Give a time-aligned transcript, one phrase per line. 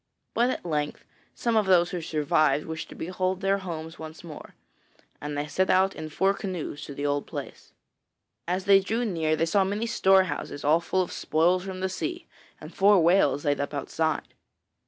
[0.33, 1.05] But at length
[1.35, 4.55] some of those who survived, wished to behold their homes once more,
[5.21, 7.71] and they set out in four canoes to the old place.
[8.47, 12.25] As they drew near, they saw many storehouses all full of spoils from the sea,
[12.59, 14.33] and four whales laid up outside.